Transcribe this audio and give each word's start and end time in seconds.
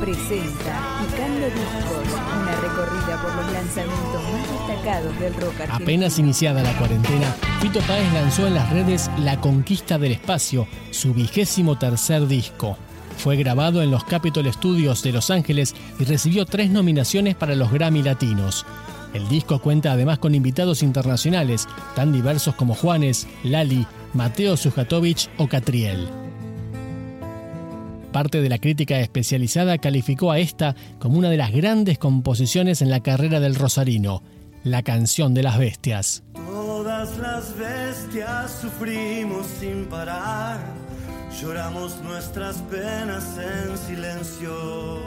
presenta 0.00 0.98
Picando 1.00 1.46
Discos, 1.46 2.20
una 2.40 2.56
recorrida 2.56 3.22
por 3.22 3.34
los 3.34 3.52
lanzamientos 3.52 4.22
más 4.32 4.68
destacados 4.68 5.20
del 5.20 5.34
rock. 5.34 5.54
Apenas 5.70 6.18
iniciada 6.18 6.62
la 6.62 6.76
cuarentena, 6.78 7.34
Fito 7.60 7.80
Páez 7.80 8.10
lanzó 8.14 8.46
en 8.46 8.54
las 8.54 8.70
redes 8.70 9.10
La 9.18 9.40
Conquista 9.40 9.98
del 9.98 10.12
Espacio, 10.12 10.66
su 10.90 11.12
vigésimo 11.12 11.76
tercer 11.76 12.26
disco. 12.26 12.78
Fue 13.18 13.36
grabado 13.36 13.82
en 13.82 13.90
los 13.90 14.04
Capitol 14.04 14.50
Studios 14.50 15.02
de 15.02 15.12
Los 15.12 15.30
Ángeles 15.30 15.74
y 15.98 16.04
recibió 16.04 16.46
tres 16.46 16.70
nominaciones 16.70 17.34
para 17.34 17.54
los 17.54 17.70
Grammy 17.70 18.02
Latinos. 18.02 18.64
El 19.12 19.28
disco 19.28 19.58
cuenta 19.58 19.92
además 19.92 20.18
con 20.18 20.34
invitados 20.34 20.82
internacionales, 20.82 21.68
tan 21.94 22.12
diversos 22.12 22.54
como 22.54 22.74
Juanes, 22.74 23.26
Lali, 23.42 23.86
Mateo 24.14 24.56
Sujatovic 24.56 25.28
o 25.36 25.46
Catriel. 25.48 26.29
Parte 28.12 28.42
de 28.42 28.48
la 28.48 28.58
crítica 28.58 28.98
especializada 28.98 29.78
calificó 29.78 30.32
a 30.32 30.40
esta 30.40 30.74
como 30.98 31.16
una 31.16 31.30
de 31.30 31.36
las 31.36 31.52
grandes 31.52 31.96
composiciones 31.96 32.82
en 32.82 32.90
la 32.90 33.00
carrera 33.00 33.38
del 33.38 33.54
Rosarino, 33.54 34.24
la 34.64 34.82
canción 34.82 35.32
de 35.32 35.44
las 35.44 35.58
bestias. 35.58 36.24
Todas 36.34 37.16
las 37.18 37.56
bestias 37.56 38.50
sufrimos 38.60 39.46
sin 39.46 39.84
parar, 39.84 40.58
lloramos 41.40 42.02
nuestras 42.02 42.56
penas 42.62 43.24
en 43.38 43.78
silencio. 43.78 44.98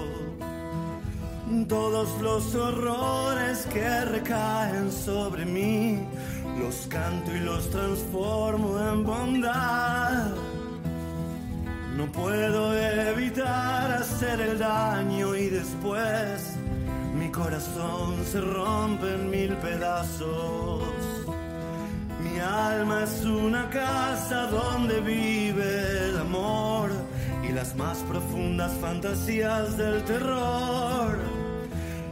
Todos 1.68 2.22
los 2.22 2.56
horrores 2.56 3.68
que 3.72 4.06
recaen 4.06 4.90
sobre 4.92 5.46
mí, 5.46 6.00
los 6.58 6.88
canto 6.88 7.36
y 7.36 7.42
los 7.42 7.70
transformo 7.70 8.80
en 8.80 9.04
bondad. 9.04 10.32
No 11.96 12.12
puedo 12.12 12.76
evitar 12.76 13.92
hacer 13.92 14.42
el 14.42 14.58
daño 14.58 15.36
y 15.36 15.50
después 15.50 16.56
mi 17.14 17.30
corazón 17.30 18.26
se 18.26 18.42
rompe 18.42 19.14
en 19.14 19.30
mil 19.30 19.56
pedazos. 19.58 20.84
Mi 22.20 22.40
alma 22.40 23.04
es 23.04 23.24
una 23.24 23.70
casa 23.70 24.48
donde 24.48 25.02
vive 25.02 26.10
el 26.10 26.18
amor 26.18 26.90
y 27.48 27.52
las 27.52 27.76
más 27.76 28.00
profundas 28.00 28.72
fantasías 28.82 29.78
del 29.78 30.04
terror. 30.04 31.20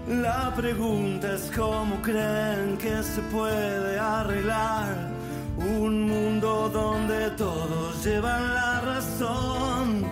La 0.08 0.54
pregunta 0.56 1.34
es 1.34 1.52
cómo 1.56 2.00
creen 2.04 2.78
que 2.78 3.02
se 3.02 3.22
puede 3.32 3.98
arreglar 3.98 5.10
un 5.62 6.04
mundo 6.04 6.70
donde 6.70 7.32
todos 7.32 8.04
llevan 8.04 8.54
la 8.54 8.82
razón. 8.82 10.06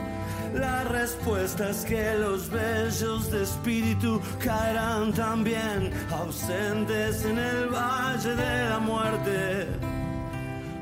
La 0.53 0.83
respuesta 0.83 1.69
es 1.69 1.85
que 1.85 2.15
los 2.15 2.49
bellos 2.49 3.31
de 3.31 3.43
espíritu 3.43 4.19
caerán 4.43 5.13
también 5.13 5.91
ausentes 6.11 7.23
en 7.23 7.37
el 7.37 7.69
valle 7.69 8.35
de 8.35 8.69
la 8.69 8.79
muerte. 8.79 9.67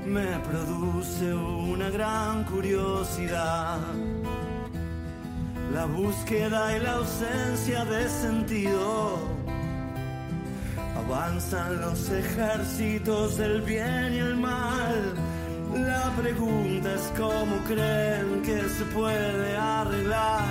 Me 0.05 0.39
produce 0.39 1.33
una 1.33 1.89
gran 1.89 2.45
curiosidad. 2.45 3.79
La 5.73 5.85
búsqueda 5.85 6.77
y 6.77 6.79
la 6.79 6.93
ausencia 6.93 7.83
de 7.83 8.07
sentido 8.07 9.27
Avanzan 11.28 11.81
los 11.81 12.09
ejércitos 12.09 13.38
del 13.38 13.61
bien 13.61 14.14
y 14.14 14.20
el 14.20 14.38
mal. 14.38 15.14
La 15.73 16.09
pregunta 16.16 16.94
es 16.94 17.11
cómo 17.17 17.58
creen 17.67 18.42
que 18.44 18.61
se 18.69 18.86
puede 18.86 19.58
arreglar 19.58 20.45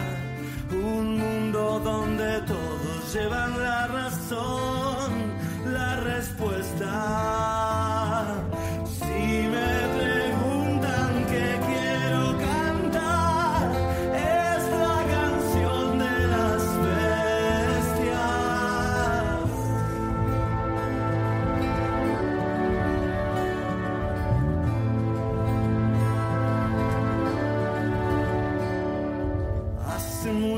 un 0.71 1.17
mundo 1.17 1.81
donde 1.83 2.43
todos 2.43 3.15
llevan 3.15 3.59
la 3.59 3.87
razón. 3.87 5.33
La 5.73 5.97
respuesta, 5.97 7.36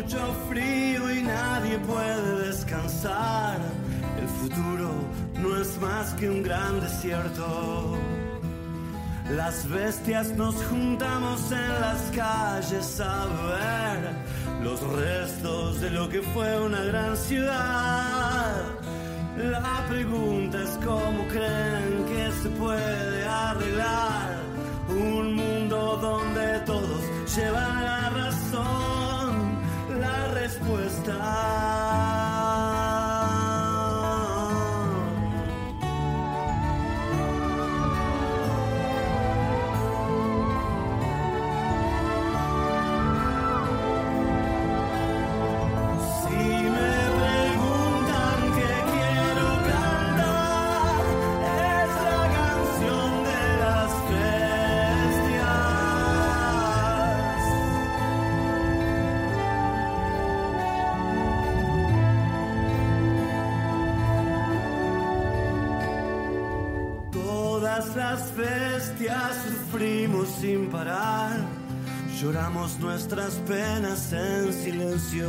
mucho 0.08 0.34
frío 0.48 1.12
y 1.12 1.22
nadie 1.22 1.78
puede 1.80 2.46
descansar. 2.46 3.58
El 4.18 4.26
futuro 4.26 4.90
no 5.34 5.60
es 5.60 5.78
más 5.82 6.14
que 6.14 6.30
un 6.30 6.42
gran 6.42 6.80
desierto. 6.80 7.98
Las 9.30 9.68
bestias 9.68 10.30
nos 10.30 10.54
juntamos 10.64 11.52
en 11.52 11.80
las 11.80 12.00
calles 12.16 13.00
a 13.00 13.26
ver 13.26 14.64
los 14.64 14.80
restos 14.80 15.80
de 15.82 15.90
lo 15.90 16.08
que 16.08 16.22
fue 16.22 16.58
una 16.58 16.82
gran 16.84 17.14
ciudad. 17.14 18.64
La 19.36 19.86
pregunta 19.90 20.62
es 20.62 20.70
cómo 20.84 21.28
creen 21.28 22.04
que 22.08 22.32
se 22.42 22.48
puede 22.50 23.26
arreglar 23.26 23.57
Las 67.78 68.36
bestias 68.36 69.36
sufrimos 69.46 70.28
sin 70.40 70.68
parar, 70.68 71.30
lloramos 72.20 72.76
nuestras 72.80 73.34
penas 73.46 74.12
en 74.12 74.52
silencio. 74.52 75.28